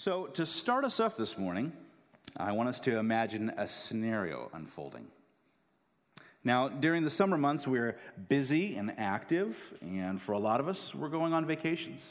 [0.00, 1.74] So, to start us off this morning,
[2.34, 5.06] I want us to imagine a scenario unfolding.
[6.42, 7.98] Now, during the summer months, we're
[8.30, 12.08] busy and active, and for a lot of us, we're going on vacations.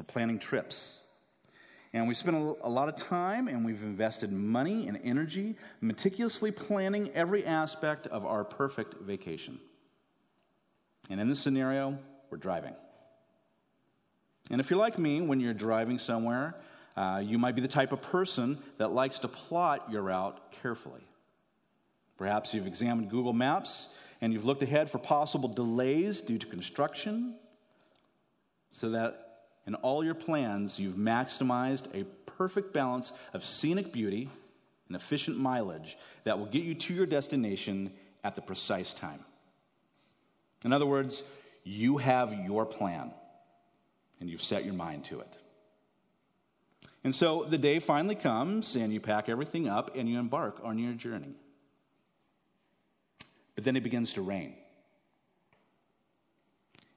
[0.00, 0.98] We're planning trips.
[1.92, 7.08] And we spend a lot of time and we've invested money and energy meticulously planning
[7.14, 9.60] every aspect of our perfect vacation.
[11.08, 12.00] And in this scenario,
[12.30, 12.74] we're driving.
[14.50, 16.54] And if you're like me, when you're driving somewhere,
[16.96, 21.00] uh, you might be the type of person that likes to plot your route carefully.
[22.16, 23.88] Perhaps you've examined Google Maps
[24.20, 27.34] and you've looked ahead for possible delays due to construction
[28.70, 34.30] so that in all your plans you've maximized a perfect balance of scenic beauty
[34.88, 39.24] and efficient mileage that will get you to your destination at the precise time.
[40.64, 41.22] In other words,
[41.64, 43.12] you have your plan
[44.20, 45.36] and you've set your mind to it.
[47.04, 50.78] And so the day finally comes, and you pack everything up and you embark on
[50.78, 51.34] your journey.
[53.54, 54.54] But then it begins to rain.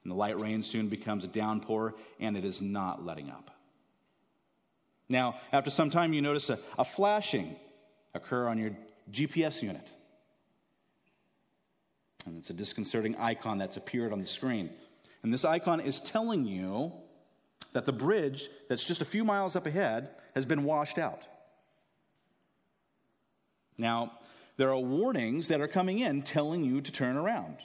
[0.02, 3.50] And the light rain soon becomes a downpour, and it is not letting up.
[5.10, 7.56] Now, after some time, you notice a, a flashing
[8.14, 8.70] occur on your
[9.10, 9.92] GPS unit.
[12.26, 14.70] And it's a disconcerting icon that's appeared on the screen.
[15.22, 16.92] And this icon is telling you
[17.72, 21.22] that the bridge that's just a few miles up ahead has been washed out.
[23.76, 24.12] Now,
[24.56, 27.58] there are warnings that are coming in telling you to turn around.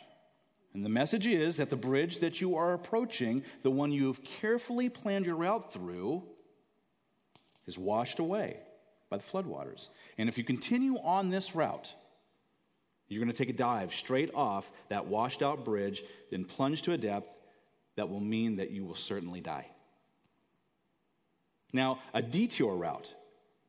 [0.73, 4.23] And the message is that the bridge that you are approaching, the one you have
[4.23, 6.23] carefully planned your route through,
[7.65, 8.57] is washed away
[9.09, 9.89] by the floodwaters.
[10.17, 11.91] And if you continue on this route,
[13.07, 16.93] you're going to take a dive straight off that washed out bridge, and plunge to
[16.93, 17.35] a depth
[17.95, 19.67] that will mean that you will certainly die.
[21.73, 23.11] Now, a detour route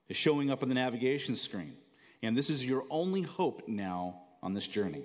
[0.09, 1.75] is showing up on the navigation screen,
[2.23, 5.05] and this is your only hope now on this journey.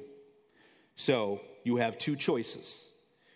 [0.98, 2.82] So, you have two choices.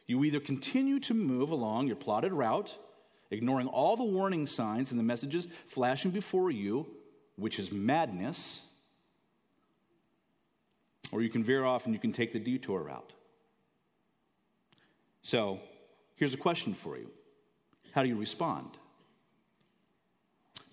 [0.05, 2.75] You either continue to move along your plotted route,
[3.31, 6.85] ignoring all the warning signs and the messages flashing before you,
[7.37, 8.63] which is madness,
[11.13, 13.13] or you can veer off and you can take the detour route.
[15.21, 15.61] So,
[16.15, 17.09] here's a question for you
[17.93, 18.77] How do you respond?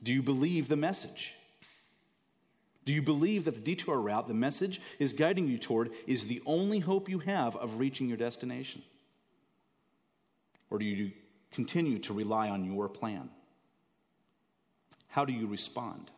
[0.03, 1.35] Do you believe the message?
[2.85, 6.43] Do you believe that the detour route, the message is guiding you toward, is the
[6.47, 8.83] only hope you have of reaching your destination?
[10.71, 11.13] Or do you
[11.53, 13.29] continue to rely on your plan?
[15.09, 16.11] How do you respond?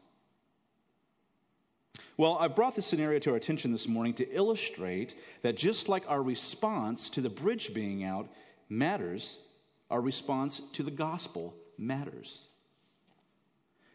[2.16, 6.04] Well, I've brought this scenario to our attention this morning to illustrate that just like
[6.06, 8.28] our response to the bridge being out
[8.68, 9.38] matters,
[9.90, 12.42] our response to the gospel matters.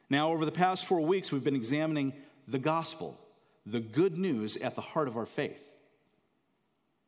[0.10, 2.14] Now, over the past four weeks, we've been examining
[2.48, 3.20] the gospel,
[3.66, 5.64] the good news at the heart of our faith.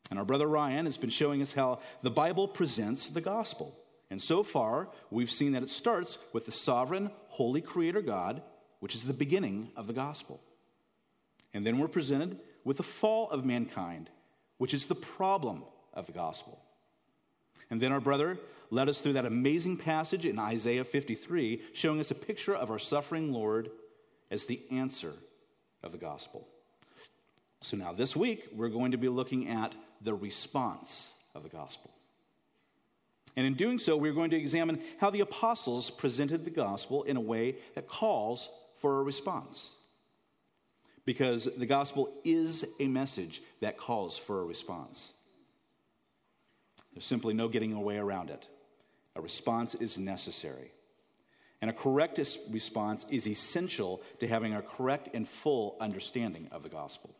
[0.09, 3.77] And our brother Ryan has been showing us how the Bible presents the gospel.
[4.09, 8.41] And so far, we've seen that it starts with the sovereign, holy creator God,
[8.79, 10.41] which is the beginning of the gospel.
[11.53, 14.09] And then we're presented with the fall of mankind,
[14.57, 16.59] which is the problem of the gospel.
[17.69, 18.39] And then our brother
[18.71, 22.79] led us through that amazing passage in Isaiah 53, showing us a picture of our
[22.79, 23.69] suffering Lord
[24.31, 25.13] as the answer
[25.83, 26.47] of the gospel.
[27.61, 31.91] So now this week, we're going to be looking at the response of the gospel.
[33.35, 37.17] And in doing so, we're going to examine how the apostles presented the gospel in
[37.17, 39.69] a way that calls for a response.
[41.05, 45.13] Because the gospel is a message that calls for a response.
[46.99, 48.45] There's simply no getting away around it.
[49.15, 50.73] A response is necessary.
[51.61, 56.67] And a correct response is essential to having a correct and full understanding of the
[56.67, 57.15] gospel.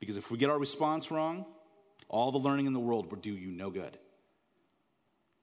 [0.00, 1.44] Because if we get our response wrong,
[2.08, 3.96] all the learning in the world will do you no good.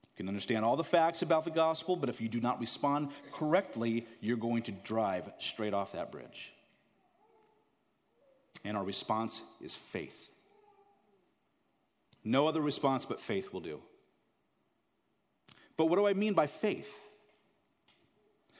[0.02, 3.12] You can understand all the facts about the gospel, but if you do not respond
[3.32, 6.52] correctly, you're going to drive straight off that bridge.
[8.62, 10.29] And our response is faith.
[12.24, 13.80] No other response but faith will do.
[15.76, 16.92] But what do I mean by faith?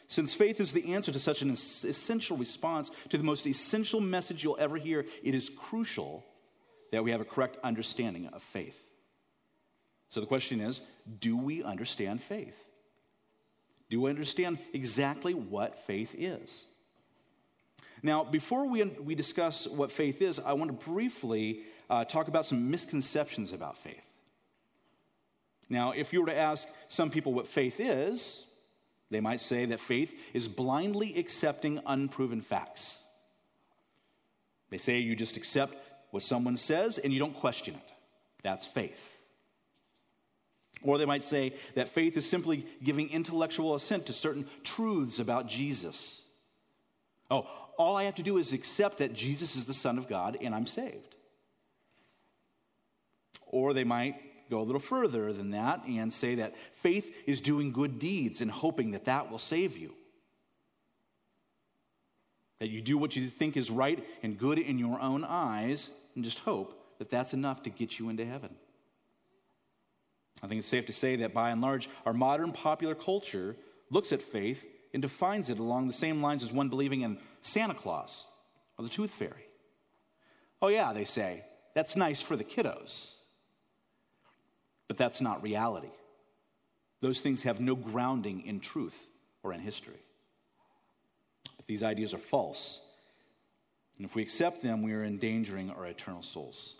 [0.08, 4.42] Since faith is the answer to such an essential response to the most essential message
[4.42, 6.24] you'll ever hear, it is crucial
[6.90, 8.76] that we have a correct understanding of faith.
[10.08, 10.80] So the question is
[11.20, 12.56] do we understand faith?
[13.88, 16.64] Do we understand exactly what faith is?
[18.02, 22.46] Now, before we, we discuss what faith is, I want to briefly uh, talk about
[22.46, 24.00] some misconceptions about faith.
[25.68, 28.46] Now, if you were to ask some people what faith is,
[29.10, 32.98] They might say that faith is blindly accepting unproven facts.
[34.70, 35.74] They say you just accept
[36.12, 37.92] what someone says and you don't question it.
[38.42, 39.16] That's faith.
[40.82, 45.46] Or they might say that faith is simply giving intellectual assent to certain truths about
[45.46, 46.22] Jesus.
[47.30, 47.46] Oh,
[47.76, 50.54] all I have to do is accept that Jesus is the Son of God and
[50.54, 51.16] I'm saved.
[53.50, 54.16] Or they might
[54.50, 58.50] go a little further than that and say that faith is doing good deeds and
[58.50, 59.94] hoping that that will save you.
[62.58, 66.24] That you do what you think is right and good in your own eyes and
[66.24, 68.50] just hope that that's enough to get you into heaven.
[70.42, 73.56] I think it's safe to say that by and large, our modern popular culture
[73.90, 77.74] looks at faith and defines it along the same lines as one believing in Santa
[77.74, 78.24] Claus
[78.78, 79.46] or the Tooth Fairy.
[80.62, 81.44] Oh, yeah, they say,
[81.74, 83.12] that's nice for the kiddos.
[84.90, 85.92] But that's not reality.
[87.00, 88.98] Those things have no grounding in truth
[89.44, 90.02] or in history.
[91.68, 92.80] These ideas are false.
[93.96, 96.74] And if we accept them, we are endangering our eternal souls.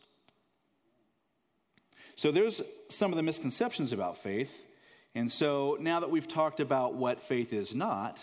[2.16, 4.50] So there's some of the misconceptions about faith.
[5.14, 8.18] And so now that we've talked about what faith is not,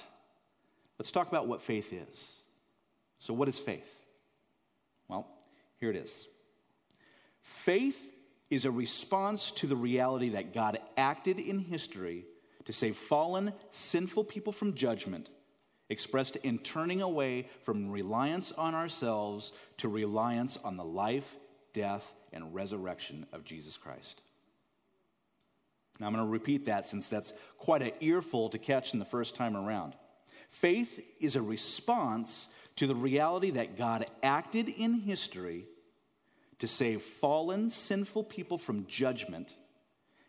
[0.99, 2.33] let's talk about what faith is.
[3.19, 3.87] So, what is faith?
[5.07, 5.25] Well,
[5.79, 6.27] here it is.
[7.41, 8.16] Faith
[8.49, 12.25] is a response to the reality that God acted in history
[12.65, 15.29] to save fallen, sinful people from judgment,
[15.89, 21.37] expressed in turning away from reliance on ourselves to reliance on the life,
[21.73, 24.21] death, and resurrection of Jesus Christ.
[25.99, 29.05] Now, I'm going to repeat that since that's quite an earful to catch in the
[29.05, 29.93] first time around.
[30.49, 35.65] Faith is a response to the reality that God acted in history
[36.59, 39.55] to save fallen, sinful people from judgment,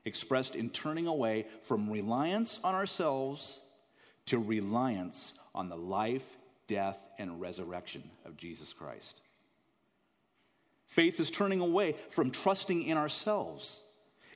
[0.04, 3.60] expressed in turning away from reliance on ourselves
[4.26, 6.36] to reliance on the life,
[6.66, 9.20] death, and resurrection of Jesus Christ.
[10.86, 13.80] Faith is turning away from trusting in ourselves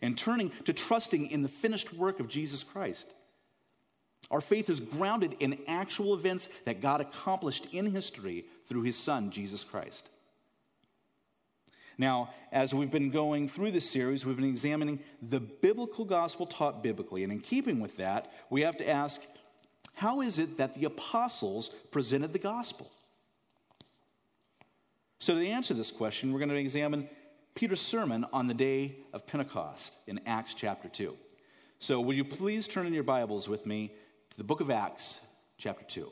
[0.03, 3.07] and turning to trusting in the finished work of Jesus Christ.
[4.31, 9.31] Our faith is grounded in actual events that God accomplished in history through his Son,
[9.31, 10.09] Jesus Christ.
[12.03, 16.83] Now, as we've been going through this series, we've been examining the biblical gospel taught
[16.83, 17.23] biblically.
[17.23, 19.21] And in keeping with that, we have to ask
[19.95, 22.91] how is it that the apostles presented the gospel?
[25.21, 27.09] So, to answer this question, we're going to examine
[27.55, 31.17] Peter's sermon on the day of Pentecost in Acts chapter 2.
[31.79, 33.93] So, will you please turn in your Bibles with me
[34.31, 35.21] to the book of Acts,
[35.57, 36.11] chapter 2.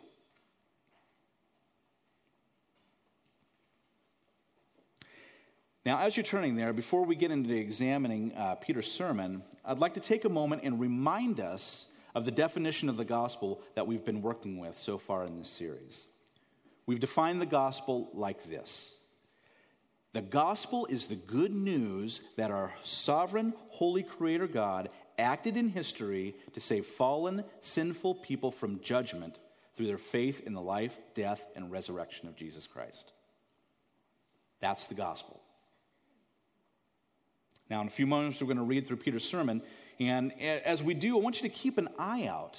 [5.87, 9.95] Now, as you're turning there, before we get into examining uh, Peter's sermon, I'd like
[9.95, 14.05] to take a moment and remind us of the definition of the gospel that we've
[14.05, 16.07] been working with so far in this series.
[16.85, 18.93] We've defined the gospel like this
[20.13, 26.35] The gospel is the good news that our sovereign, holy creator God acted in history
[26.53, 29.39] to save fallen, sinful people from judgment
[29.77, 33.13] through their faith in the life, death, and resurrection of Jesus Christ.
[34.61, 35.41] That's the gospel.
[37.71, 39.63] Now, in a few moments, we're going to read through Peter's sermon.
[40.01, 42.59] And as we do, I want you to keep an eye out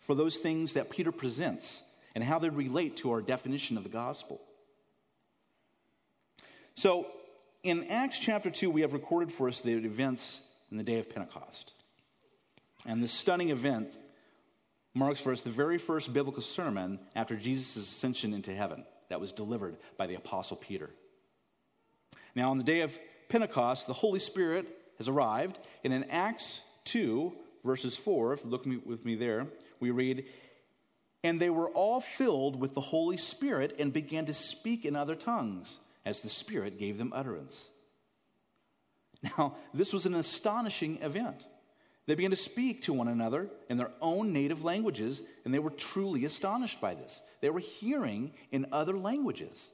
[0.00, 1.82] for those things that Peter presents
[2.14, 4.40] and how they relate to our definition of the gospel.
[6.74, 7.06] So,
[7.62, 11.08] in Acts chapter 2, we have recorded for us the events in the day of
[11.08, 11.72] Pentecost.
[12.84, 13.96] And this stunning event
[14.92, 19.32] marks for us the very first biblical sermon after Jesus' ascension into heaven that was
[19.32, 20.90] delivered by the Apostle Peter.
[22.34, 22.98] Now, on the day of
[23.32, 24.66] Pentecost, the Holy Spirit
[24.98, 25.58] has arrived.
[25.84, 27.32] And in Acts 2,
[27.64, 29.46] verses 4, if you look with me there,
[29.80, 30.26] we read,
[31.24, 35.14] And they were all filled with the Holy Spirit and began to speak in other
[35.14, 37.68] tongues as the Spirit gave them utterance.
[39.22, 41.46] Now, this was an astonishing event.
[42.06, 45.70] They began to speak to one another in their own native languages, and they were
[45.70, 47.22] truly astonished by this.
[47.40, 49.68] They were hearing in other languages.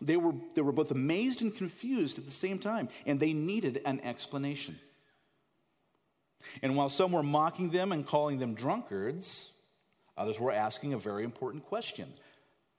[0.00, 3.80] They were, they were both amazed and confused at the same time, and they needed
[3.84, 4.78] an explanation.
[6.62, 9.48] And while some were mocking them and calling them drunkards,
[10.16, 12.12] others were asking a very important question.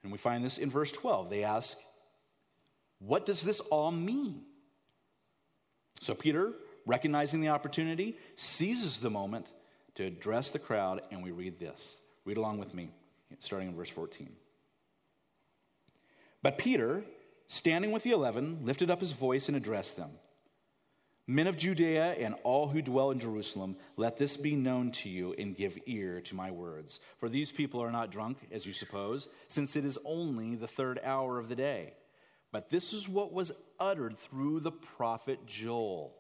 [0.04, 1.30] And we find this in verse 12.
[1.30, 1.78] They ask,
[3.00, 4.44] What does this all mean?
[6.02, 6.54] So Peter,
[6.86, 9.48] recognizing the opportunity, seizes the moment
[9.96, 11.98] to address the crowd, and we read this.
[12.26, 12.92] Read along with me,
[13.40, 14.30] starting in verse 14.
[16.46, 17.04] But Peter,
[17.48, 20.12] standing with the eleven, lifted up his voice and addressed them
[21.26, 25.34] Men of Judea and all who dwell in Jerusalem, let this be known to you
[25.40, 27.00] and give ear to my words.
[27.18, 31.00] For these people are not drunk, as you suppose, since it is only the third
[31.04, 31.96] hour of the day.
[32.52, 36.16] But this is what was uttered through the prophet Joel.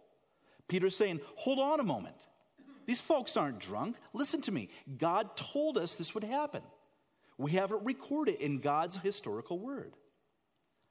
[0.67, 2.17] Peter's saying, Hold on a moment.
[2.87, 3.95] These folks aren't drunk.
[4.11, 4.69] Listen to me.
[4.97, 6.63] God told us this would happen.
[7.37, 9.93] We have it recorded in God's historical word.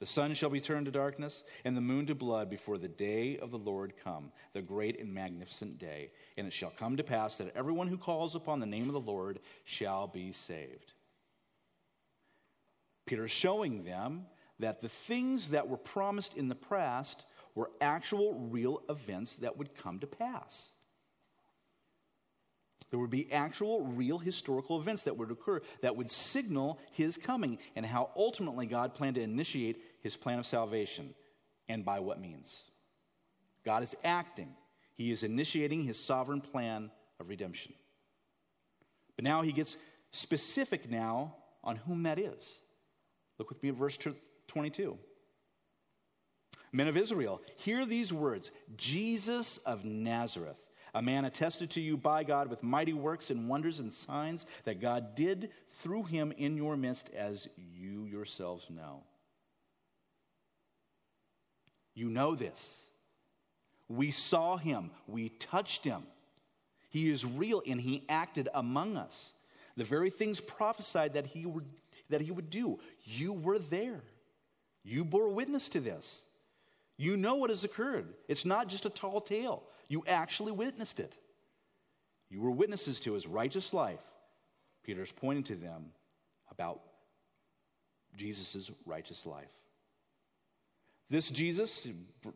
[0.00, 3.38] The sun shall be turned to darkness, and the moon to blood before the day
[3.38, 6.10] of the Lord come, the great and magnificent day.
[6.36, 9.00] And it shall come to pass that everyone who calls upon the name of the
[9.00, 10.92] Lord shall be saved.
[13.06, 14.26] Peter is showing them
[14.58, 17.24] that the things that were promised in the past
[17.54, 20.72] were actual, real events that would come to pass.
[22.90, 27.58] There would be actual, real historical events that would occur that would signal his coming
[27.74, 31.14] and how ultimately God planned to initiate his plan of salvation
[31.68, 32.62] and by what means.
[33.64, 34.54] God is acting,
[34.94, 37.72] he is initiating his sovereign plan of redemption.
[39.16, 39.76] But now he gets
[40.10, 42.42] specific now on whom that is.
[43.38, 43.98] Look with me at verse
[44.48, 44.98] 22.
[46.72, 50.56] Men of Israel, hear these words Jesus of Nazareth
[50.94, 54.80] a man attested to you by God with mighty works and wonders and signs that
[54.80, 59.02] God did through him in your midst, as you yourselves know.
[61.94, 62.80] You know this.
[63.88, 66.04] We saw him, we touched him.
[66.88, 69.32] He is real and he acted among us.
[69.76, 71.66] The very things prophesied that he would,
[72.08, 72.78] that he would do.
[73.04, 74.00] You were there.
[74.84, 76.22] You bore witness to this.
[76.96, 78.14] You know what has occurred.
[78.28, 79.64] It's not just a tall tale.
[79.88, 81.16] You actually witnessed it.
[82.30, 84.00] You were witnesses to his righteous life.
[84.82, 85.86] Peter's pointing to them
[86.50, 86.80] about
[88.16, 89.50] Jesus' righteous life.
[91.10, 91.86] This Jesus,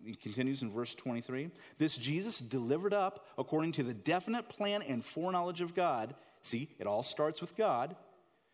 [0.05, 5.05] he continues in verse 23, this Jesus delivered up according to the definite plan and
[5.05, 6.15] foreknowledge of God.
[6.43, 7.97] See, it all starts with God.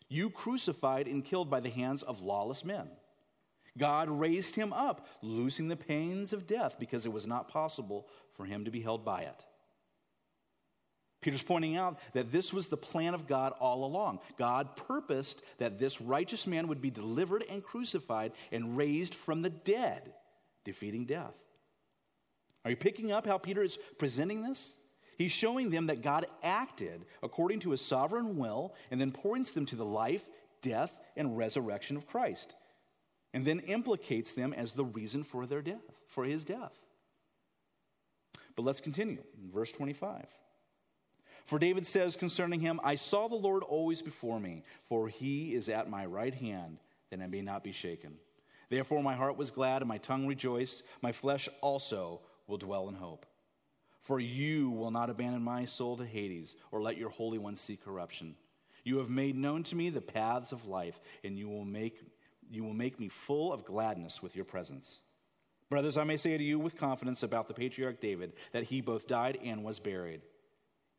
[0.09, 2.89] You crucified and killed by the hands of lawless men.
[3.76, 8.45] God raised him up, loosing the pains of death because it was not possible for
[8.45, 9.45] him to be held by it.
[11.21, 14.21] Peter's pointing out that this was the plan of God all along.
[14.38, 19.50] God purposed that this righteous man would be delivered and crucified and raised from the
[19.50, 20.12] dead,
[20.64, 21.35] defeating death.
[22.64, 24.71] Are you picking up how Peter is presenting this?
[25.16, 29.64] He's showing them that God acted according to his sovereign will and then points them
[29.66, 30.25] to the life,
[30.61, 32.54] death, and resurrection of Christ
[33.35, 36.73] and then implicates them as the reason for their death, for his death.
[38.55, 39.25] But let's continue.
[39.53, 40.25] Verse 25.
[41.45, 45.69] For David says concerning him, I saw the Lord always before me, for he is
[45.69, 46.79] at my right hand,
[47.11, 48.14] that I may not be shaken.
[48.71, 50.85] Therefore my heart was glad and my tongue rejoiced.
[51.03, 53.26] My flesh also will dwell in hope.
[54.00, 57.76] For you will not abandon my soul to Hades, or let your Holy One see
[57.76, 58.37] corruption.
[58.85, 62.00] You have made known to me the paths of life, and you will make
[62.54, 65.00] you will make me full of gladness with your presence.
[65.70, 69.06] Brothers, I may say to you with confidence about the patriarch David that he both
[69.06, 70.23] died and was buried,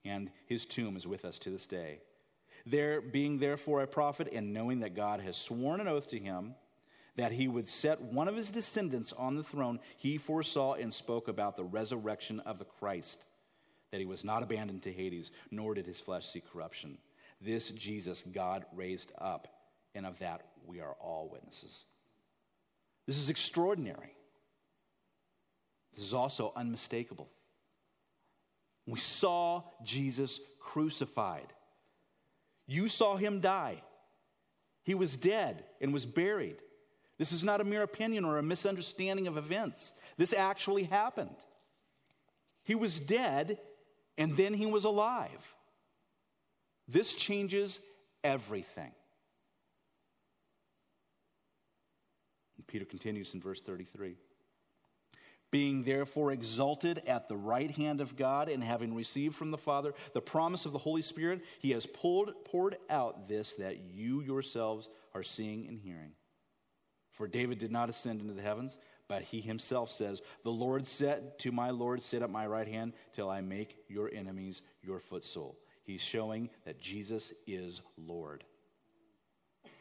[0.03, 2.00] and his tomb is with us to this day.
[2.65, 6.55] There being therefore a prophet, and knowing that God has sworn an oath to him
[7.15, 11.27] that he would set one of his descendants on the throne, he foresaw and spoke
[11.27, 13.24] about the resurrection of the Christ,
[13.91, 16.97] that he was not abandoned to Hades, nor did his flesh see corruption.
[17.39, 19.47] This Jesus God raised up,
[19.93, 21.84] and of that we are all witnesses.
[23.05, 24.15] This is extraordinary.
[25.95, 27.29] This is also unmistakable.
[28.86, 31.48] We saw Jesus crucified.
[32.67, 33.81] You saw him die.
[34.84, 36.57] He was dead and was buried.
[37.17, 39.93] This is not a mere opinion or a misunderstanding of events.
[40.17, 41.36] This actually happened.
[42.63, 43.60] He was dead
[44.17, 45.55] and then he was alive.
[46.88, 47.79] This changes
[48.24, 48.91] everything.
[52.67, 54.15] Peter continues in verse 33.
[55.51, 59.93] Being therefore exalted at the right hand of God and having received from the Father
[60.13, 64.89] the promise of the Holy Spirit, he has pulled, poured out this that you yourselves
[65.13, 66.12] are seeing and hearing.
[67.12, 71.38] For David did not ascend into the heavens, But he himself says, The Lord said
[71.39, 75.57] to my Lord, Sit at my right hand till I make your enemies your footstool.
[75.84, 78.43] He's showing that Jesus is Lord.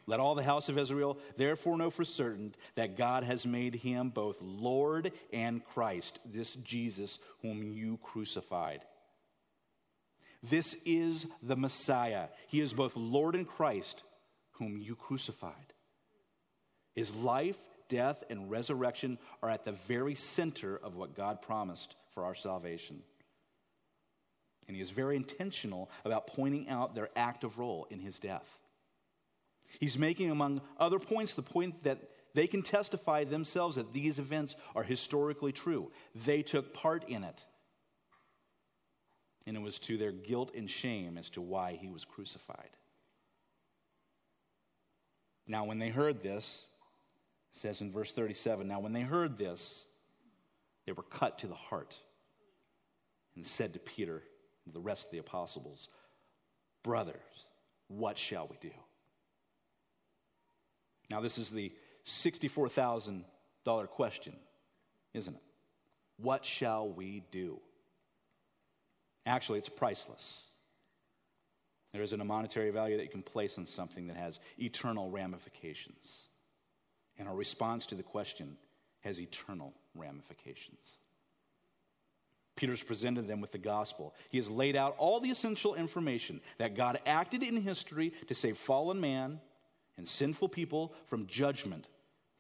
[0.07, 4.11] Let all the house of Israel therefore know for certain that God has made him
[4.11, 8.83] both Lord and Christ, this Jesus whom you crucified.
[10.43, 12.27] This is the Messiah.
[12.49, 14.03] He is both Lord and Christ,
[14.53, 15.73] whom you crucified.
[16.95, 17.57] His life,
[17.89, 23.03] death, and resurrection are at the very center of what God promised for our salvation.
[24.69, 28.47] And he is very intentional about pointing out their active role in his death.
[29.81, 31.99] He's making, among other points, the point that
[32.35, 35.91] they can testify themselves that these events are historically true.
[36.15, 37.45] They took part in it.
[39.47, 42.71] And it was to their guilt and shame as to why he was crucified.
[45.47, 46.67] Now, when they heard this,
[47.53, 49.87] says in verse 37 Now, when they heard this,
[50.87, 51.97] they were cut to the heart
[53.37, 54.23] and said to Peter
[54.65, 55.89] and the rest of the apostles,
[56.83, 57.47] Brothers,
[57.89, 58.75] what shall we do?
[61.11, 61.73] Now, this is the
[62.07, 64.35] $64,000 question,
[65.13, 65.43] isn't it?
[66.19, 67.61] What shall we do?
[69.27, 70.43] Actually, it's priceless.
[71.93, 76.19] There isn't a monetary value that you can place on something that has eternal ramifications.
[77.19, 78.57] And our response to the question
[79.01, 80.81] has eternal ramifications.
[82.57, 84.15] Peter's presented them with the gospel.
[84.31, 88.59] He has laid out all the essential information that God acted in history to save
[88.59, 89.41] fallen man
[89.97, 91.87] and sinful people from judgment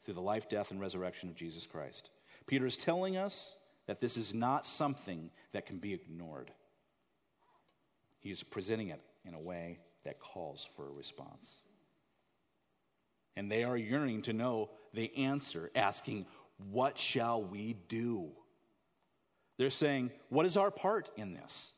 [0.04, 2.10] through the life, death, and resurrection of Jesus Christ.
[2.46, 3.52] Peter is telling us
[3.86, 6.50] that this is not something that can be ignored.
[8.20, 11.56] He is presenting it in a way that calls for a response.
[13.36, 16.26] And they are yearning to know the answer, asking,
[16.70, 18.30] What shall we do?
[19.58, 21.72] They're saying, What is our part in this?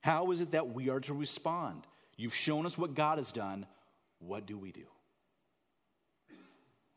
[0.00, 1.86] How is it that we are to respond?
[2.16, 3.66] You've shown us what God has done.
[4.18, 4.84] What do we do?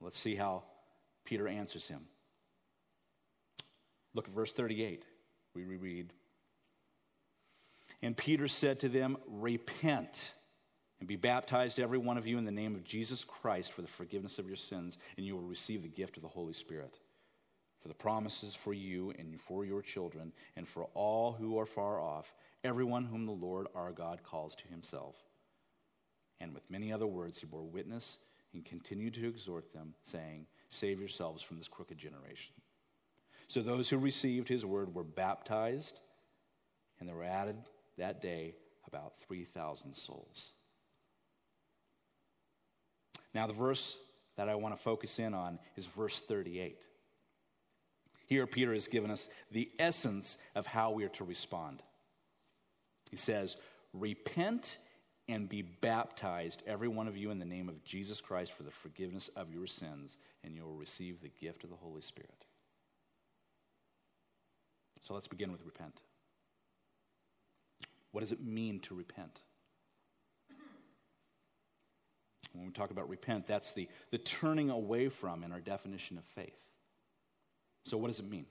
[0.02, 0.64] Let's see how
[1.26, 2.02] Peter answers him.
[4.14, 5.04] Look at verse 38.
[5.54, 6.14] We reread.
[8.02, 10.34] And Peter said to them, Repent
[11.00, 13.88] and be baptized, every one of you, in the name of Jesus Christ for the
[13.88, 16.98] forgiveness of your sins, and you will receive the gift of the Holy Spirit.
[17.82, 22.02] For the promises for you and for your children, and for all who are far
[22.02, 22.34] off,
[22.64, 25.16] everyone whom the Lord our God calls to himself.
[26.40, 28.18] And with many other words, he bore witness
[28.58, 32.54] and continued to exhort them, saying, Save yourselves from this crooked generation.
[33.48, 36.00] So those who received his word were baptized,
[37.00, 37.56] and there were added
[37.98, 38.56] that day
[38.88, 40.54] about 3,000 souls.
[43.34, 43.96] Now, the verse
[44.36, 46.82] that I want to focus in on is verse 38.
[48.26, 51.82] Here, Peter has given us the essence of how we are to respond.
[53.10, 53.56] He says,
[53.94, 54.78] Repent
[55.30, 58.72] and be baptized, every one of you, in the name of Jesus Christ for the
[58.72, 62.46] forgiveness of your sins, and you will receive the gift of the Holy Spirit.
[65.04, 66.02] So let's begin with repent.
[68.12, 69.42] What does it mean to repent?
[72.54, 76.24] When we talk about repent, that's the, the turning away from in our definition of
[76.24, 76.58] faith.
[77.86, 78.48] So, what does it mean?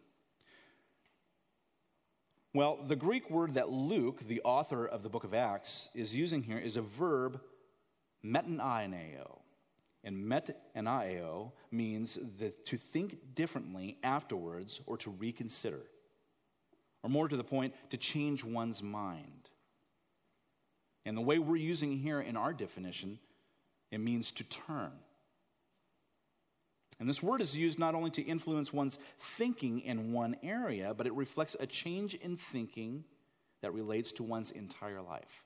[2.56, 6.42] Well, the Greek word that Luke, the author of the book of Acts, is using
[6.42, 7.38] here is a verb,
[8.24, 9.40] metanoeo.
[10.02, 15.82] And metanoeo means that to think differently afterwards or to reconsider.
[17.02, 19.50] Or more to the point, to change one's mind.
[21.04, 23.18] And the way we're using here in our definition,
[23.90, 24.92] it means to turn.
[26.98, 28.98] And this word is used not only to influence one's
[29.36, 33.04] thinking in one area, but it reflects a change in thinking
[33.60, 35.44] that relates to one's entire life.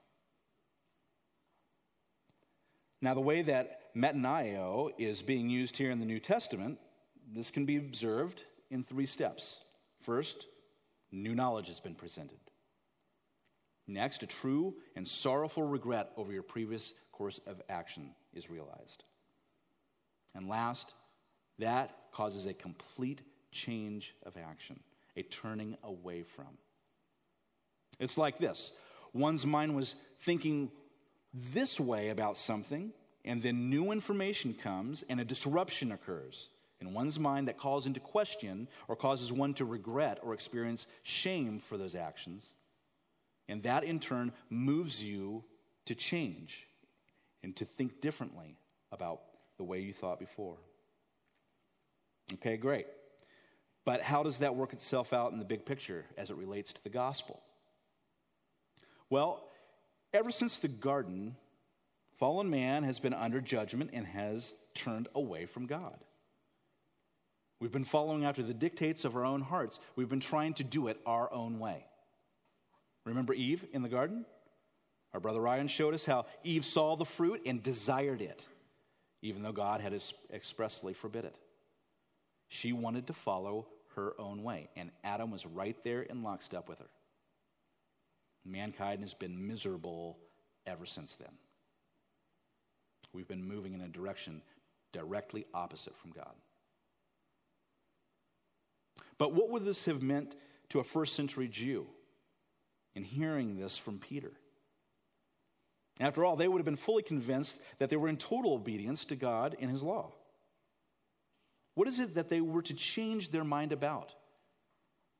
[3.02, 6.78] Now, the way that metanoeo is being used here in the New Testament,
[7.34, 9.56] this can be observed in three steps.
[10.02, 10.46] First,
[11.10, 12.38] new knowledge has been presented.
[13.86, 19.02] Next, a true and sorrowful regret over your previous course of action is realized.
[20.34, 20.94] And last,
[21.60, 23.20] that causes a complete
[23.52, 24.80] change of action,
[25.16, 26.58] a turning away from.
[27.98, 28.72] It's like this
[29.12, 30.70] one's mind was thinking
[31.32, 32.92] this way about something,
[33.24, 36.48] and then new information comes and a disruption occurs
[36.80, 41.60] in one's mind that calls into question or causes one to regret or experience shame
[41.60, 42.54] for those actions.
[43.48, 45.44] And that in turn moves you
[45.86, 46.66] to change
[47.42, 48.56] and to think differently
[48.92, 49.20] about
[49.58, 50.56] the way you thought before.
[52.34, 52.86] Okay, great.
[53.84, 56.82] But how does that work itself out in the big picture as it relates to
[56.82, 57.40] the gospel?
[59.08, 59.42] Well,
[60.12, 61.36] ever since the garden,
[62.18, 65.96] fallen man has been under judgment and has turned away from God.
[67.58, 69.80] We've been following after the dictates of our own hearts.
[69.96, 71.84] We've been trying to do it our own way.
[73.04, 74.24] Remember Eve in the garden?
[75.12, 78.46] Our brother Ryan showed us how Eve saw the fruit and desired it,
[79.22, 80.00] even though God had
[80.32, 81.36] expressly forbid it.
[82.50, 86.80] She wanted to follow her own way, and Adam was right there in lockstep with
[86.80, 86.90] her.
[88.44, 90.18] Mankind has been miserable
[90.66, 91.32] ever since then.
[93.12, 94.42] We've been moving in a direction
[94.92, 96.34] directly opposite from God.
[99.16, 100.34] But what would this have meant
[100.70, 101.86] to a first century Jew
[102.96, 104.32] in hearing this from Peter?
[106.00, 109.16] After all, they would have been fully convinced that they were in total obedience to
[109.16, 110.12] God and His law.
[111.74, 114.14] What is it that they were to change their mind about?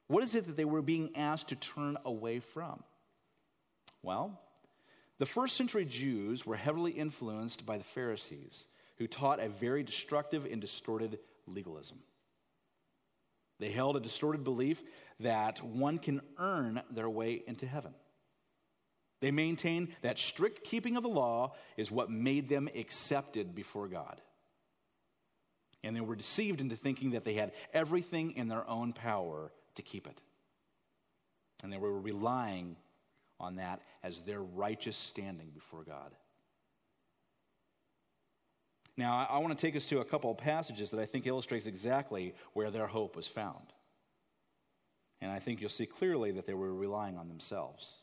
[0.08, 2.82] What is it that they were being asked to turn away from?
[4.02, 4.40] Well,
[5.18, 8.66] the first century Jews were heavily influenced by the Pharisees,
[8.98, 11.98] who taught a very destructive and distorted legalism.
[13.58, 14.82] They held a distorted belief
[15.20, 17.94] that one can earn their way into heaven.
[19.20, 24.20] They maintained that strict keeping of the law is what made them accepted before God.
[25.82, 29.82] And they were deceived into thinking that they had everything in their own power to
[29.82, 30.20] keep it.
[31.62, 32.76] And they were relying
[33.38, 36.14] on that as their righteous standing before God.
[38.96, 41.66] Now, I want to take us to a couple of passages that I think illustrates
[41.66, 43.72] exactly where their hope was found.
[45.22, 47.94] And I think you'll see clearly that they were relying on themselves.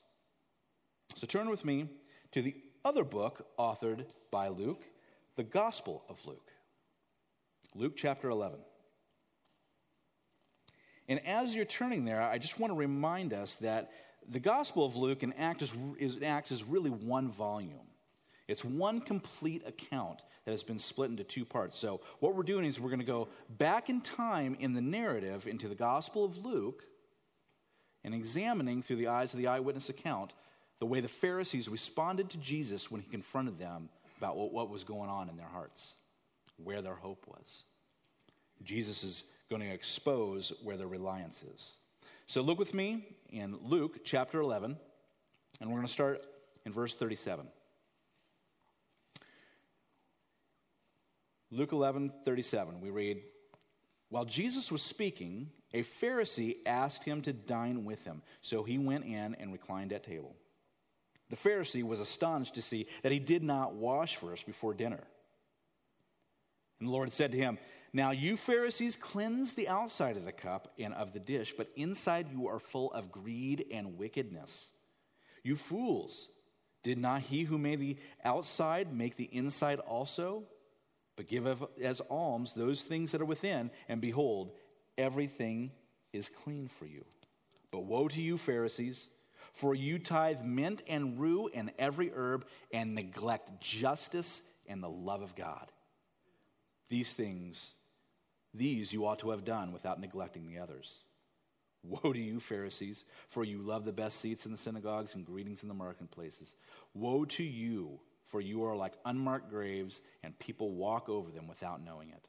[1.15, 1.87] So turn with me
[2.31, 4.83] to the other book authored by Luke,
[5.35, 6.51] the Gospel of Luke.
[7.75, 8.60] Luke chapter 11.
[11.10, 13.91] And as you're turning there, I just want to remind us that
[14.30, 17.88] the Gospel of Luke and Acts is, is, Acts is really one volume.
[18.47, 21.77] It's one complete account that has been split into two parts.
[21.77, 23.27] So, what we're doing is we're going to go
[23.58, 26.84] back in time in the narrative into the Gospel of Luke
[28.03, 30.34] and examining through the eyes of the eyewitness account
[30.80, 34.84] the way the Pharisees responded to Jesus when he confronted them about what, what was
[34.84, 35.95] going on in their hearts,
[36.63, 37.63] where their hope was.
[38.63, 41.71] Jesus is going to expose where their reliance is.
[42.25, 44.77] So look with me in Luke chapter 11,
[45.61, 46.21] and we're going to start
[46.65, 47.47] in verse 37.
[51.49, 53.21] Luke 11, 37, we read,
[54.09, 58.21] While Jesus was speaking, a Pharisee asked him to dine with him.
[58.41, 60.35] So he went in and reclined at table.
[61.29, 65.03] The Pharisee was astonished to see that he did not wash first before dinner.
[66.79, 67.57] And the Lord said to him,
[67.93, 72.27] now, you Pharisees cleanse the outside of the cup and of the dish, but inside
[72.31, 74.69] you are full of greed and wickedness.
[75.41, 76.27] You fools,
[76.83, 80.43] did not he who made the outside make the inside also?
[81.15, 81.47] But give
[81.81, 84.51] as alms those things that are within, and behold,
[84.97, 85.71] everything
[86.13, 87.05] is clean for you.
[87.71, 89.07] But woe to you, Pharisees,
[89.53, 95.23] for you tithe mint and rue and every herb, and neglect justice and the love
[95.23, 95.71] of God.
[96.89, 97.71] These things
[98.54, 101.00] these you ought to have done without neglecting the others.
[101.84, 105.62] Woe to you, Pharisees, for you love the best seats in the synagogues and greetings
[105.62, 106.56] in the marketplaces.
[106.93, 111.84] Woe to you, for you are like unmarked graves, and people walk over them without
[111.84, 112.28] knowing it.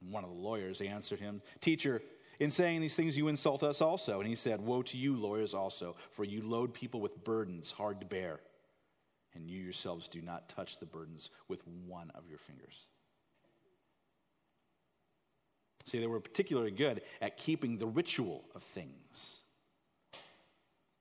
[0.00, 2.02] And one of the lawyers answered him, Teacher,
[2.40, 4.20] in saying these things, you insult us also.
[4.20, 8.00] And he said, Woe to you, lawyers, also, for you load people with burdens hard
[8.00, 8.40] to bear,
[9.34, 12.86] and you yourselves do not touch the burdens with one of your fingers.
[15.86, 19.36] See, they were particularly good at keeping the ritual of things,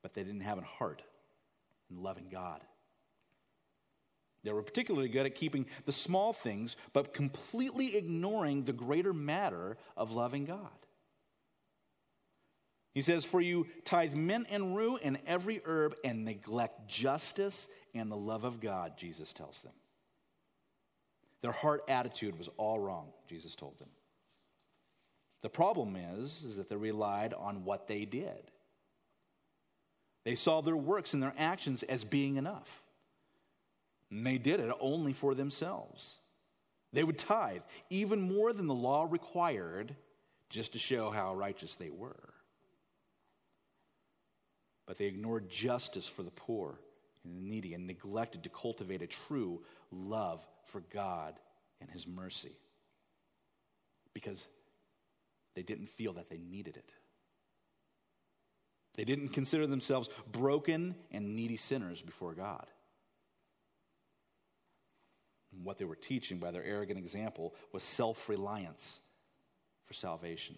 [0.04, 1.02] but they didn't have a heart
[1.90, 2.62] in loving God.
[4.44, 9.78] They were particularly good at keeping the small things, but completely ignoring the greater matter
[9.98, 10.70] of loving God.
[12.94, 18.12] He says, For you tithe mint and rue and every herb and neglect justice and
[18.12, 19.74] the love of God, Jesus tells them.
[21.42, 23.90] Their heart attitude was all wrong, Jesus told them.
[25.42, 28.52] The problem is, is that they relied on what they did.
[30.24, 32.82] They saw their works and their actions as being enough.
[34.10, 36.16] And they did it only for themselves.
[36.94, 39.96] They would tithe even more than the law required
[40.50, 42.34] just to show how righteous they were.
[44.88, 46.80] But they ignored justice for the poor
[47.24, 51.36] and the needy and neglected to cultivate a true love for God
[51.82, 52.56] and His mercy.
[54.14, 54.48] Because
[55.56, 56.92] they didn't feel that they needed it.
[58.96, 62.68] They didn't consider themselves broken and needy sinners before God.
[65.54, 69.00] And what they were teaching by their arrogant example was self reliance
[69.86, 70.58] for salvation.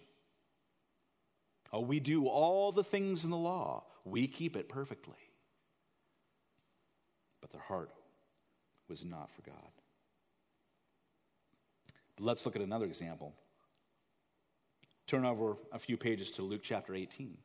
[1.72, 5.14] Oh, we do all the things in the law, we keep it perfectly.
[7.40, 7.90] But their heart
[8.88, 9.70] was not for God.
[12.16, 13.34] But let's look at another example.
[15.08, 17.38] Turn over a few pages to Luke chapter 18.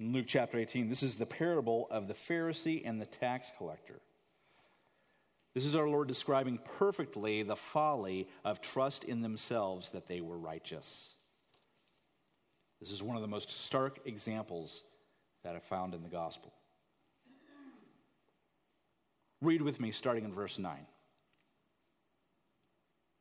[0.00, 4.00] In Luke chapter 18, this is the parable of the Pharisee and the tax collector.
[5.54, 10.36] This is our Lord describing perfectly the folly of trust in themselves that they were
[10.36, 11.10] righteous.
[12.80, 14.82] This is one of the most stark examples
[15.44, 16.52] that I found in the gospel.
[19.40, 20.86] Read with me, starting in verse 9.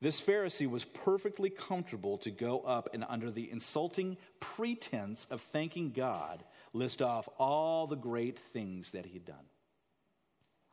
[0.00, 5.92] This Pharisee was perfectly comfortable to go up and, under the insulting pretense of thanking
[5.92, 9.36] God, list off all the great things that he'd done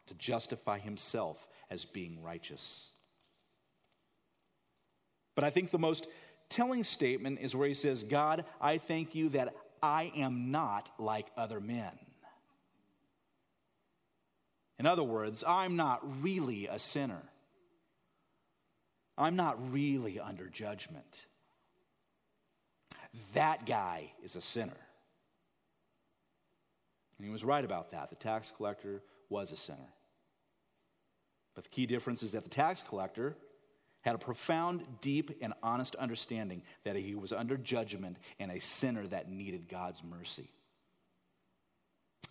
[0.08, 2.88] to justify himself as being righteous.
[5.36, 6.06] But I think the most
[6.50, 11.28] telling statement is where he says, God, I thank you that I am not like
[11.38, 11.92] other men.
[14.78, 17.22] In other words, I'm not really a sinner.
[19.18, 21.26] I'm not really under judgment.
[23.34, 24.78] That guy is a sinner.
[27.18, 28.10] And he was right about that.
[28.10, 29.94] The tax collector was a sinner.
[31.56, 33.38] But the key difference is that the tax collector
[34.02, 39.08] had a profound, deep, and honest understanding that he was under judgment and a sinner
[39.08, 40.50] that needed God's mercy.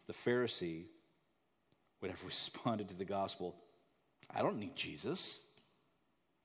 [0.07, 0.85] The Pharisee
[2.01, 3.57] would have responded to the gospel
[4.35, 5.39] I don't need Jesus.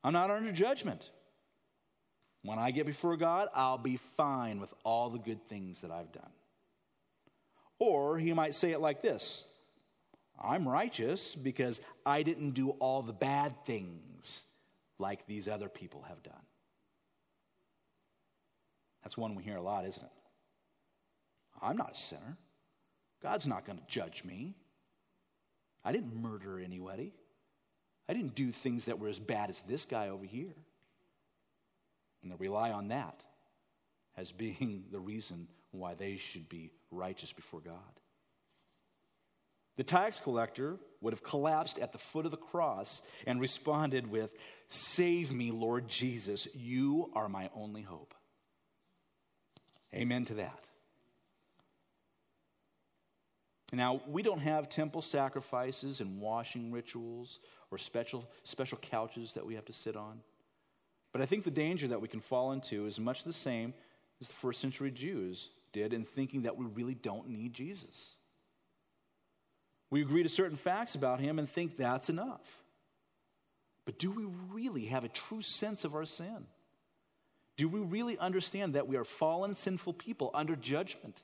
[0.04, 1.10] I'm not under judgment.
[2.44, 6.12] When I get before God, I'll be fine with all the good things that I've
[6.12, 6.30] done.
[7.80, 9.44] Or he might say it like this
[10.42, 14.44] I'm righteous because I didn't do all the bad things
[15.00, 16.34] like these other people have done.
[19.04, 20.12] That's one we hear a lot, isn't it?
[21.62, 22.38] I'm not a sinner.
[23.22, 24.56] God's not going to judge me.
[25.84, 27.14] I didn't murder anybody.
[28.10, 30.54] I didn't do things that were as bad as this guy over here.
[32.24, 33.22] And they rely on that
[34.16, 37.74] as being the reason why they should be righteous before God.
[39.78, 44.32] The tax collector would have collapsed at the foot of the cross and responded with,
[44.70, 46.48] Save me, Lord Jesus.
[46.56, 48.16] You are my only hope.
[49.94, 50.68] Amen to that.
[53.74, 59.56] Now, we don't have temple sacrifices and washing rituals or special, special couches that we
[59.56, 60.22] have to sit on.
[61.12, 63.74] But I think the danger that we can fall into is much the same
[64.22, 68.16] as the first century Jews did in thinking that we really don't need Jesus.
[69.90, 72.64] We agree to certain facts about him and think that's enough.
[73.86, 76.46] But do we really have a true sense of our sin?
[77.58, 81.22] Do we really understand that we are fallen, sinful people under judgment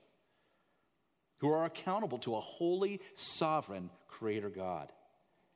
[1.44, 4.94] who are accountable to a holy, sovereign Creator God?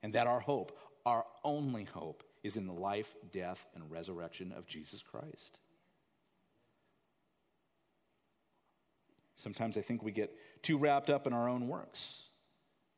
[0.03, 4.67] And that our hope, our only hope, is in the life, death, and resurrection of
[4.67, 5.59] Jesus Christ.
[9.37, 12.23] Sometimes I think we get too wrapped up in our own works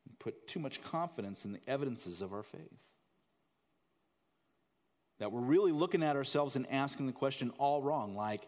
[0.07, 2.73] and put too much confidence in the evidences of our faith.
[5.19, 8.47] That we're really looking at ourselves and asking the question all wrong, like,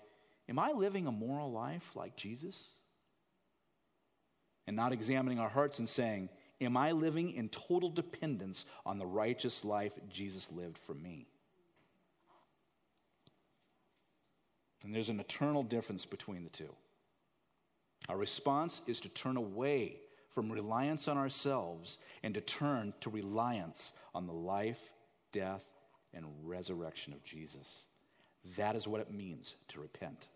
[0.49, 2.57] Am I living a moral life like Jesus?
[4.67, 6.29] And not examining our hearts and saying,
[6.61, 11.25] Am I living in total dependence on the righteous life Jesus lived for me?
[14.83, 16.69] And there's an eternal difference between the two.
[18.09, 19.97] Our response is to turn away
[20.33, 24.79] from reliance on ourselves and to turn to reliance on the life,
[25.31, 25.63] death,
[26.13, 27.83] and resurrection of Jesus.
[28.57, 30.27] That is what it means to repent.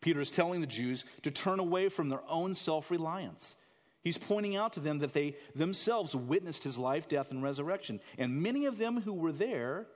[0.00, 3.56] Peter is telling the Jews to turn away from their own self reliance.
[4.02, 8.00] He's pointing out to them that they themselves witnessed his life, death, and resurrection.
[8.16, 9.86] And many of them who were there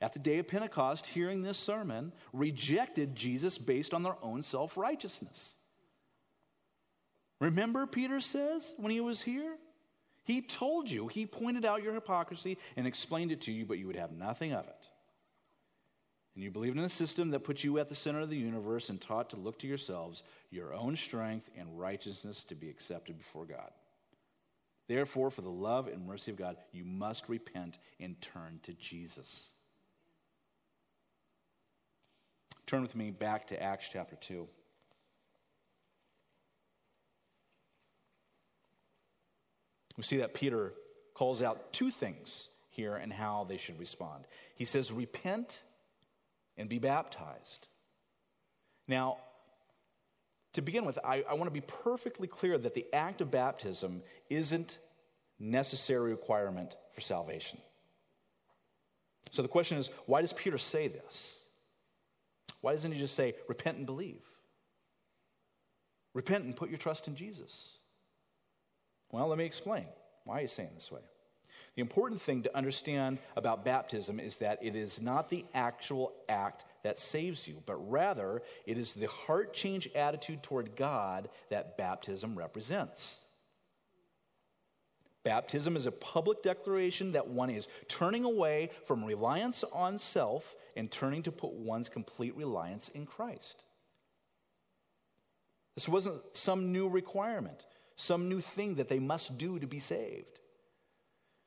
[0.00, 4.76] at the day of Pentecost, hearing this sermon, rejected Jesus based on their own self
[4.76, 5.56] righteousness.
[7.40, 9.56] Remember, Peter says when he was here?
[10.22, 13.86] He told you, he pointed out your hypocrisy and explained it to you, but you
[13.86, 14.88] would have nothing of it.
[16.34, 18.90] And you believed in a system that put you at the center of the universe
[18.90, 23.44] and taught to look to yourselves, your own strength and righteousness to be accepted before
[23.44, 23.70] God.
[24.88, 29.50] Therefore, for the love and mercy of God, you must repent and turn to Jesus.
[32.66, 34.46] Turn with me back to Acts chapter 2.
[39.96, 40.72] We see that Peter
[41.14, 44.24] calls out two things here and how they should respond.
[44.56, 45.62] He says, Repent
[46.56, 47.66] and be baptized.
[48.86, 49.18] Now,
[50.52, 54.02] to begin with, I, I want to be perfectly clear that the act of baptism
[54.30, 54.78] isn't
[55.38, 57.58] necessary requirement for salvation.
[59.32, 61.38] So the question is, why does Peter say this?
[62.60, 64.22] Why doesn't he just say, repent and believe?
[66.14, 67.72] Repent and put your trust in Jesus.
[69.10, 69.86] Well, let me explain
[70.24, 71.00] why he's saying this way.
[71.74, 76.64] The important thing to understand about baptism is that it is not the actual act
[76.84, 82.38] that saves you, but rather it is the heart change attitude toward God that baptism
[82.38, 83.18] represents.
[85.24, 90.90] Baptism is a public declaration that one is turning away from reliance on self and
[90.90, 93.64] turning to put one's complete reliance in Christ.
[95.74, 100.38] This wasn't some new requirement, some new thing that they must do to be saved.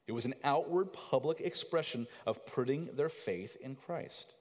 [0.08, 4.34] It was an outward public expression of putting their faith in Christ.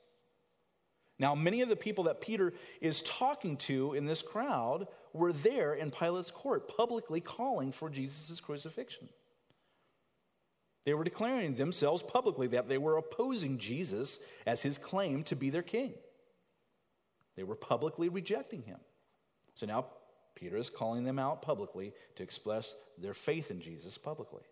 [1.18, 5.74] Now, many of the people that Peter is talking to in this crowd were there
[5.74, 9.09] in Pilate's court, publicly calling for Jesus' crucifixion.
[10.85, 15.50] They were declaring themselves publicly that they were opposing Jesus as his claim to be
[15.50, 15.94] their king.
[17.35, 18.79] They were publicly rejecting him.
[19.55, 19.87] So now
[20.37, 24.42] Peter is calling them out publicly to express their faith in Jesus publicly.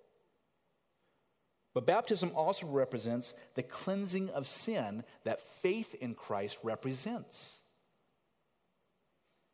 [1.74, 7.58] But baptism also represents the cleansing of sin that faith in Christ represents.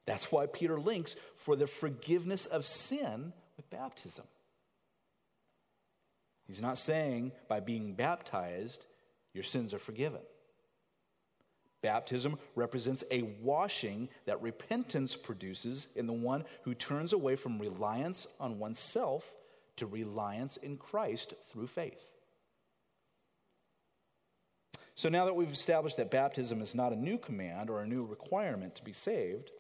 [0.07, 4.27] That's why Peter links for the forgiveness of sin with baptism.
[6.47, 8.85] He's not saying by being baptized,
[9.33, 10.21] your sins are forgiven.
[11.83, 18.27] Baptism represents a washing that repentance produces in the one who turns away from reliance
[18.39, 19.25] on oneself
[19.81, 22.01] to reliance in Christ through faith.
[24.95, 28.05] So now that we've established that baptism is not a new command or a new
[28.05, 29.51] requirement to be saved,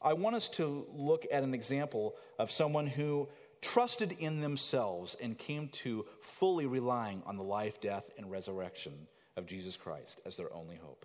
[0.00, 3.28] I want us to look at an example of someone who
[3.60, 8.94] trusted in themselves and came to fully relying on the life, death, and resurrection
[9.36, 11.04] of Jesus Christ as their only hope.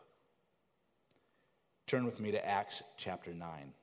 [1.87, 3.73] Turn with me to Acts chapter 9.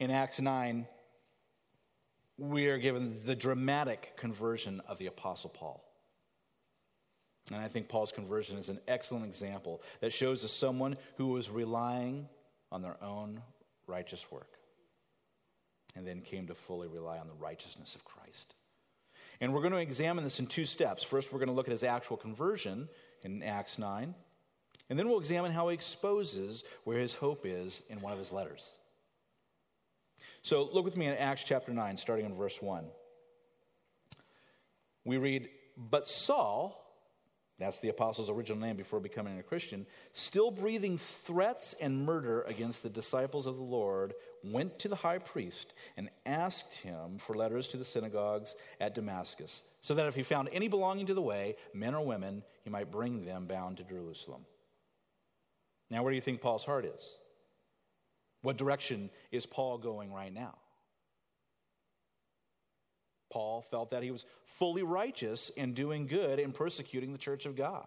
[0.00, 0.86] In Acts 9,
[2.38, 5.84] we are given the dramatic conversion of the Apostle Paul.
[7.50, 11.50] And I think Paul's conversion is an excellent example that shows us someone who was
[11.50, 12.28] relying
[12.70, 13.42] on their own
[13.86, 14.58] righteous work
[15.96, 18.54] and then came to fully rely on the righteousness of Christ.
[19.40, 21.02] And we're going to examine this in two steps.
[21.02, 22.88] First, we're going to look at his actual conversion
[23.22, 24.14] in Acts 9,
[24.90, 28.30] and then we'll examine how he exposes where his hope is in one of his
[28.30, 28.68] letters.
[30.48, 32.86] So, look with me in Acts chapter 9, starting in verse 1.
[35.04, 36.82] We read, But Saul,
[37.58, 39.84] that's the apostle's original name before becoming a Christian,
[40.14, 45.18] still breathing threats and murder against the disciples of the Lord, went to the high
[45.18, 50.22] priest and asked him for letters to the synagogues at Damascus, so that if he
[50.22, 53.84] found any belonging to the way, men or women, he might bring them bound to
[53.84, 54.46] Jerusalem.
[55.90, 57.02] Now, where do you think Paul's heart is?
[58.48, 60.54] What direction is Paul going right now?
[63.30, 67.56] Paul felt that he was fully righteous in doing good and persecuting the church of
[67.56, 67.86] God.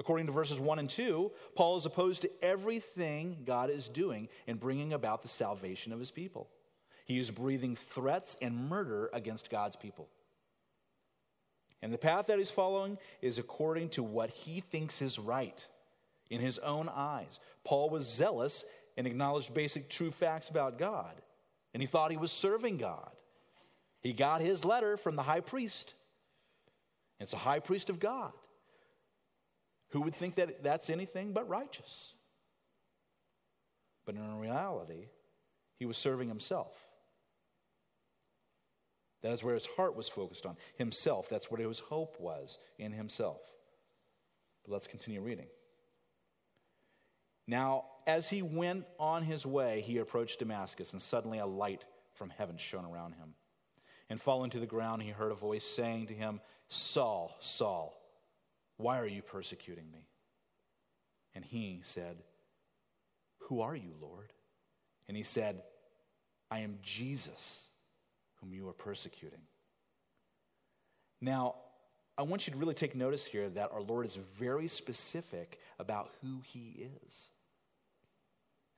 [0.00, 4.56] According to verses 1 and 2, Paul is opposed to everything God is doing in
[4.56, 6.48] bringing about the salvation of his people.
[7.04, 10.08] He is breathing threats and murder against God's people.
[11.82, 15.66] And the path that he's following is according to what he thinks is right
[16.30, 17.40] in his own eyes.
[17.64, 18.64] Paul was zealous
[18.98, 21.14] and acknowledged basic true facts about God,
[21.72, 23.10] and he thought he was serving God.
[24.00, 25.94] He got his letter from the high priest.
[27.20, 28.32] It's a high priest of God.
[29.90, 32.12] Who would think that that's anything but righteous?
[34.04, 35.06] But in reality,
[35.78, 36.72] he was serving himself.
[39.22, 41.28] That is where his heart was focused on himself.
[41.28, 43.40] That's what his hope was in himself.
[44.64, 45.46] But let's continue reading.
[47.48, 52.28] Now, as he went on his way, he approached Damascus, and suddenly a light from
[52.28, 53.34] heaven shone around him.
[54.10, 57.98] And falling to the ground, he heard a voice saying to him, Saul, Saul,
[58.76, 60.06] why are you persecuting me?
[61.34, 62.18] And he said,
[63.44, 64.32] Who are you, Lord?
[65.08, 65.62] And he said,
[66.50, 67.64] I am Jesus,
[68.40, 69.40] whom you are persecuting.
[71.20, 71.54] Now,
[72.16, 76.10] I want you to really take notice here that our Lord is very specific about
[76.20, 77.30] who he is.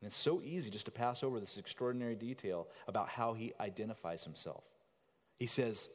[0.01, 4.25] And it's so easy just to pass over this extraordinary detail about how he identifies
[4.25, 4.65] himself.
[5.39, 5.89] He says,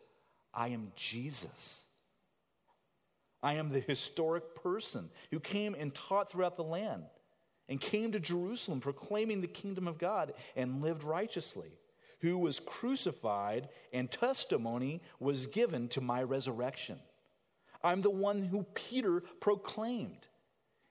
[0.53, 1.85] I am Jesus.
[3.41, 7.03] I am the historic person who came and taught throughout the land
[7.67, 11.71] and came to Jerusalem proclaiming the kingdom of God and lived righteously,
[12.21, 16.99] who was crucified and testimony was given to my resurrection.
[17.83, 20.27] I'm the one who Peter proclaimed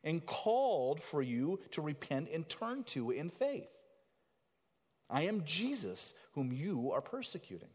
[0.04, 3.68] and called for you to repent and turn to in faith.
[5.10, 7.68] I am Jesus whom you are persecuting.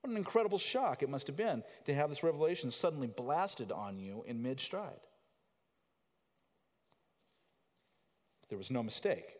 [0.00, 3.98] What an incredible shock it must have been to have this revelation suddenly blasted on
[3.98, 5.00] you in mid stride.
[8.48, 9.36] There was no mistake.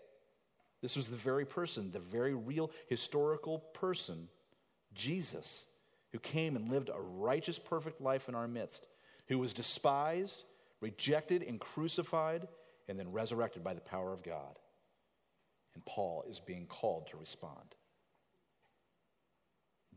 [0.82, 4.28] This was the very person, the very real historical person,
[4.95, 5.66] Jesus,
[6.12, 8.86] who came and lived a righteous, perfect life in our midst,
[9.28, 10.45] who was despised,
[10.81, 12.49] rejected, and crucified,
[12.89, 14.59] and then resurrected by the power of God.
[15.74, 17.74] And Paul is being called to respond.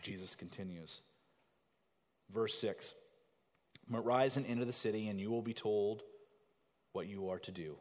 [0.02, 1.02] Jesus continues.
[2.32, 2.94] Verse 6
[3.90, 6.04] But rise and enter the city, and you will be told
[6.92, 7.76] what you are to do.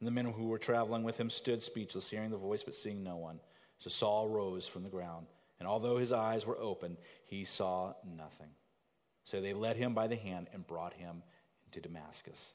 [0.00, 3.02] And the men who were traveling with him stood speechless, hearing the voice but seeing
[3.02, 3.40] no one.
[3.78, 5.26] So Saul rose from the ground,
[5.58, 6.96] and although his eyes were open,
[7.26, 8.50] he saw nothing.
[9.24, 11.22] So they led him by the hand and brought him
[11.74, 12.52] into Damascus.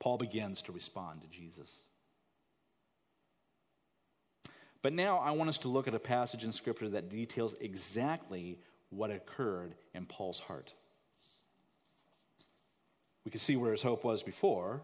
[0.00, 1.70] Paul begins to respond to Jesus.
[4.82, 8.58] But now I want us to look at a passage in Scripture that details exactly
[8.90, 10.72] what occurred in Paul's heart.
[13.24, 14.80] We can see where his hope was before,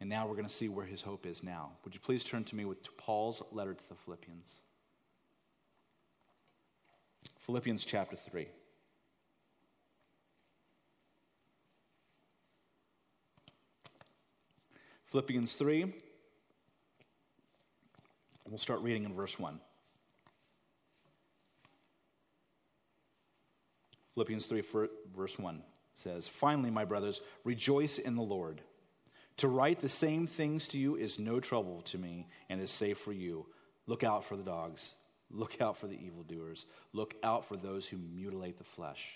[0.00, 1.70] and now we're going to see where his hope is now.
[1.84, 4.52] Would you please turn to me with Paul's letter to the Philippians?
[7.40, 8.46] Philippians chapter 3.
[15.16, 15.94] Philippians 3,
[18.50, 19.58] We'll start reading in verse 1.
[24.12, 24.62] Philippians 3,
[25.16, 25.62] verse 1
[25.94, 28.60] says, Finally, my brothers, rejoice in the Lord.
[29.38, 32.98] To write the same things to you is no trouble to me and is safe
[32.98, 33.46] for you.
[33.86, 34.92] Look out for the dogs.
[35.30, 36.66] Look out for the evildoers.
[36.92, 39.06] Look out for those who mutilate the flesh.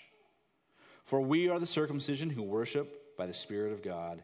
[1.05, 4.23] For we are the circumcision who worship by the Spirit of God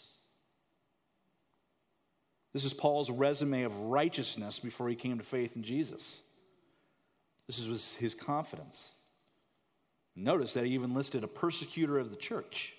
[2.53, 6.19] This is Paul's resume of righteousness before he came to faith in Jesus.
[7.47, 8.89] This was his confidence.
[10.15, 12.73] Notice that he even listed a persecutor of the church.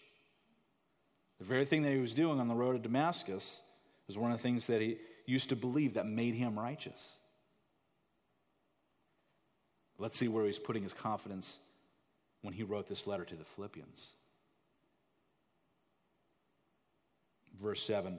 [1.39, 3.61] The very thing that he was doing on the road to Damascus
[4.07, 7.01] was one of the things that he used to believe that made him righteous.
[9.99, 11.59] Let's see where he's putting his confidence
[12.43, 14.09] when he wrote this letter to the Philippians.
[17.61, 18.18] Verse 7.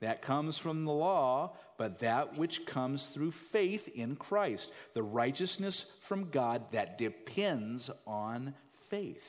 [0.00, 5.86] that comes from the law, but that which comes through faith in Christ, the righteousness
[6.00, 8.54] from God that depends on
[8.88, 9.24] faith.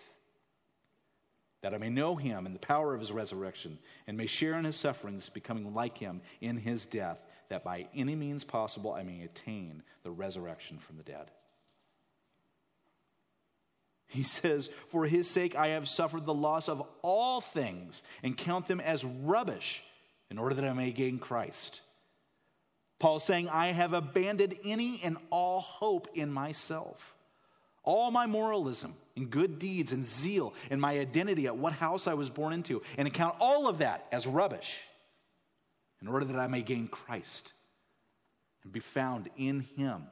[1.62, 4.66] That I may know him and the power of his resurrection, and may share in
[4.66, 9.24] his sufferings, becoming like him in his death, that by any means possible I may
[9.24, 11.32] attain the resurrection from the dead.
[14.08, 18.68] He says, For his sake I have suffered the loss of all things and count
[18.68, 19.84] them as rubbish
[20.30, 21.82] in order that I may gain Christ.
[23.00, 27.16] Paul's saying, I have abandoned any and all hope in myself.
[27.84, 32.14] All my moralism and good deeds and zeal and my identity at what house I
[32.14, 34.78] was born into, and account all of that as rubbish
[36.02, 37.54] in order that I may gain Christ
[38.64, 40.08] and be found in him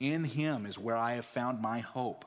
[0.00, 2.24] in him is where I have found my hope.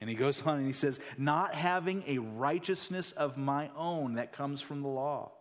[0.00, 4.32] And he goes on and he says, Not having a righteousness of my own that
[4.32, 5.32] comes from the law,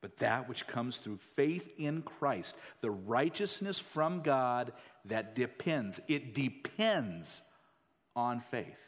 [0.00, 4.72] but that which comes through faith in Christ, the righteousness from God
[5.06, 6.00] that depends.
[6.08, 7.42] It depends
[8.16, 8.78] on faith.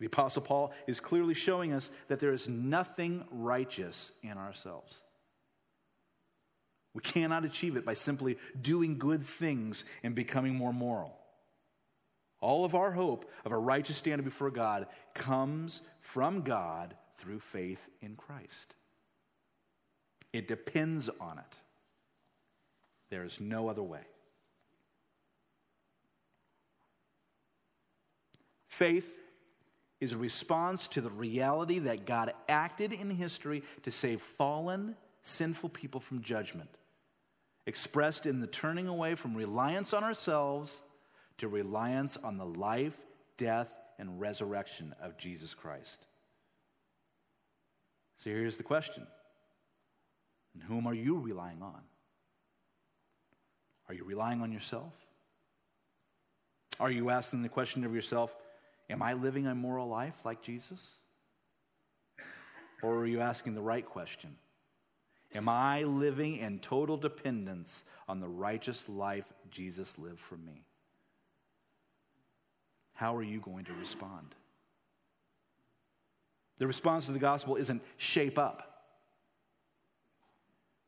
[0.00, 5.04] The Apostle Paul is clearly showing us that there is nothing righteous in ourselves.
[6.94, 11.16] We cannot achieve it by simply doing good things and becoming more moral.
[12.42, 17.80] All of our hope of a righteous standing before God comes from God through faith
[18.02, 18.74] in Christ.
[20.34, 21.58] It depends on it.
[23.08, 24.02] There is no other way.
[28.68, 29.20] Faith
[30.00, 35.70] is a response to the reality that God acted in history to save fallen, sinful
[35.70, 36.68] people from judgment
[37.66, 40.82] expressed in the turning away from reliance on ourselves
[41.42, 42.96] to reliance on the life,
[43.36, 43.66] death,
[43.98, 45.98] and resurrection of Jesus Christ.
[48.18, 49.04] So here's the question
[50.54, 51.80] And whom are you relying on?
[53.88, 54.92] Are you relying on yourself?
[56.78, 58.32] Are you asking the question of yourself,
[58.88, 60.80] Am I living a moral life like Jesus?
[62.84, 64.36] Or are you asking the right question?
[65.34, 70.66] Am I living in total dependence on the righteous life Jesus lived for me?
[73.02, 74.32] How are you going to respond?
[76.58, 78.84] The response to the gospel isn't shape up.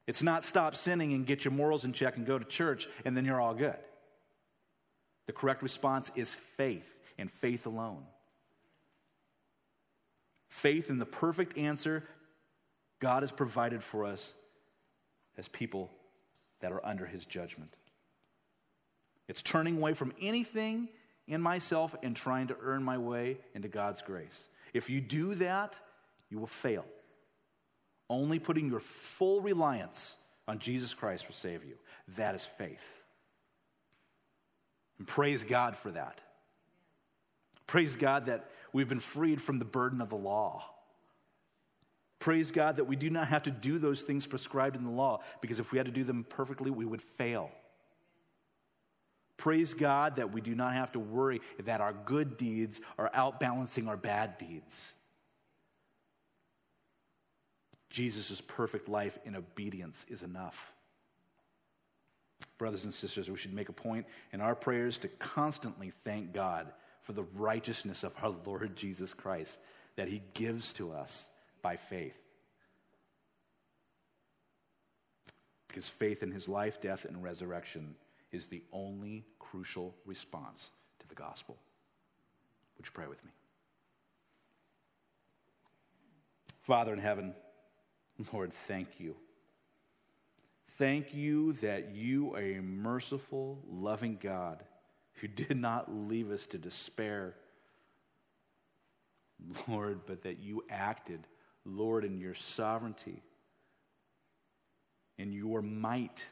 [0.06, 3.16] It's not stop sinning and get your morals in check and go to church and
[3.16, 3.74] then you're all good.
[5.26, 6.88] The correct response is faith
[7.18, 8.04] and faith alone.
[10.46, 12.04] Faith in the perfect answer
[13.00, 14.34] God has provided for us
[15.36, 15.90] as people
[16.60, 17.74] that are under his judgment.
[19.26, 20.90] It's turning away from anything
[21.26, 24.44] in myself and trying to earn my way into God's grace.
[24.72, 25.74] If you do that,
[26.30, 26.84] you will fail.
[28.10, 30.16] Only putting your full reliance
[30.46, 31.74] on Jesus Christ will save you.
[32.16, 32.84] That is faith.
[34.98, 36.20] And praise God for that.
[37.66, 40.64] Praise God that we've been freed from the burden of the law.
[42.18, 45.20] Praise God that we do not have to do those things prescribed in the law,
[45.40, 47.50] because if we had to do them perfectly, we would fail.
[49.37, 53.89] Praise God that we do not have to worry that our good deeds are outbalancing
[53.89, 54.93] our bad deeds.
[57.91, 60.72] Jesus' perfect life in obedience is enough.
[62.59, 66.72] Brothers and sisters, we should make a point in our prayers to constantly thank God
[67.03, 69.59] for the righteousness of our Lord Jesus Christ
[69.97, 71.28] that He gives to us
[71.62, 72.16] by faith.
[75.68, 77.97] Because faith in his life, death, and resurrection
[78.35, 81.57] is the only crucial response to the gospel.
[82.76, 83.30] Would you pray with me?
[86.62, 87.35] Father in heaven,
[88.32, 89.14] Lord, thank you.
[90.78, 94.62] Thank you that you are a merciful, loving God
[95.20, 97.35] who did not leave us to despair,
[99.68, 101.26] Lord, but that you acted
[101.64, 103.22] Lord, in your sovereignty,
[105.16, 106.26] in your might,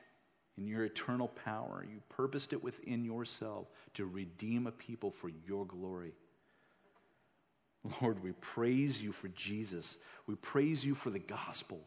[0.59, 5.65] in your eternal power, you purposed it within yourself to redeem a people for your
[5.65, 6.13] glory.
[8.01, 9.97] Lord, we praise you for Jesus.
[10.27, 11.81] We praise you for the gospel.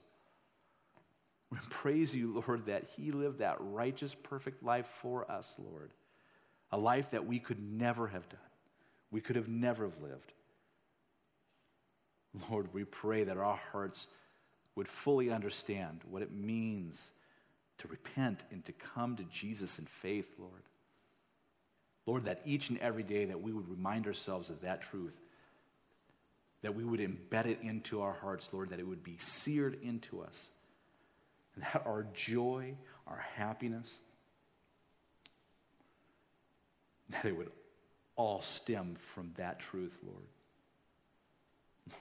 [1.52, 5.92] We praise you, Lord, that he lived that righteous, perfect life for us, Lord.
[6.72, 8.40] A life that we could never have done.
[9.12, 10.34] We could have never have lived.
[12.50, 14.08] Lord, we pray that our hearts
[14.76, 17.12] would fully understand what it means
[17.80, 20.64] to repent and to come to Jesus in faith, Lord.
[22.06, 25.18] Lord, that each and every day that we would remind ourselves of that truth,
[26.62, 30.22] that we would embed it into our hearts, Lord, that it would be seared into
[30.22, 30.50] us,
[31.56, 32.76] and that our joy,
[33.08, 33.96] our happiness,
[37.10, 37.52] that it would
[38.16, 40.26] all stem from that truth, Lord.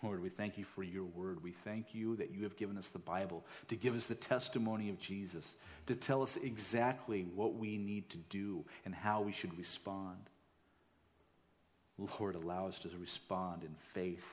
[0.02, 1.42] Lord, we thank you for your word.
[1.42, 4.88] We thank you that you have given us the Bible to give us the testimony
[4.88, 5.56] of Jesus,
[5.86, 10.18] to tell us exactly what we need to do and how we should respond.
[12.18, 14.24] Lord, allow us to respond in faith.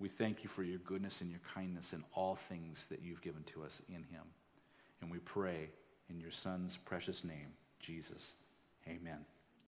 [0.00, 3.42] We thank you for your goodness and your kindness in all things that you've given
[3.54, 4.24] to us in him.
[5.02, 5.70] And we pray
[6.08, 8.32] in your Son's precious name, Jesus.
[8.88, 9.24] Amen.